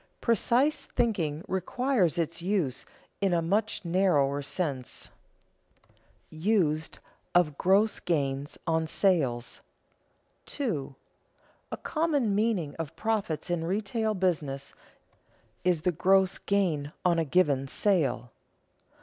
Precise 0.19 0.87
thinking 0.87 1.45
requires 1.47 2.17
its 2.17 2.41
use 2.41 2.87
in 3.21 3.33
a 3.35 3.41
much 3.43 3.85
narrower 3.85 4.41
sense. 4.41 5.11
[Sidenote: 5.75 5.91
Used 6.31 6.99
of 7.35 7.55
gross 7.59 7.99
gains 7.99 8.57
on 8.65 8.87
sales] 8.87 9.61
2. 10.47 10.95
_A 11.71 11.83
common 11.83 12.33
meaning 12.33 12.75
of 12.79 12.95
profits 12.95 13.51
in 13.51 13.63
retail 13.63 14.15
business 14.15 14.73
is 15.63 15.81
the 15.83 15.91
gross 15.91 16.39
gain 16.39 16.91
on 17.05 17.19
a 17.19 17.23
given 17.23 17.67
sale. 17.67 18.31